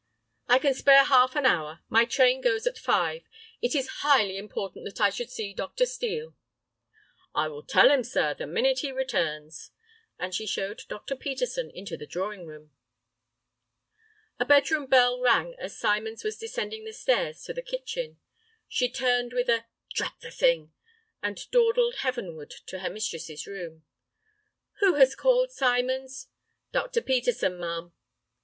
[0.47, 1.81] "I can spare half an hour.
[1.87, 3.21] My train goes at five.
[3.61, 5.85] It is highly important that I should see Dr.
[5.85, 6.33] Steel."
[7.35, 9.69] "I will tell him, sir, the minute he returns,"
[10.17, 11.15] and she showed Dr.
[11.15, 12.71] Peterson into the drawing room.
[14.39, 18.17] A bedroom bell rang as Symons was descending the stairs to the kitchen.
[18.67, 20.73] She turned with a "Drat the thing!"
[21.21, 23.83] and dawdled heavenward to her mistress's room.
[24.79, 26.27] "Who has called, Symons?"
[26.71, 27.03] "Dr.
[27.03, 27.93] Peterson, ma'am."